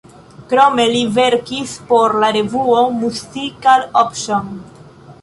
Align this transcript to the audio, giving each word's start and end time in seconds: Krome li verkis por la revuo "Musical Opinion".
Krome 0.53 0.85
li 0.93 1.01
verkis 1.17 1.75
por 1.93 2.17
la 2.25 2.31
revuo 2.39 2.83
"Musical 3.05 3.89
Opinion". 4.05 4.55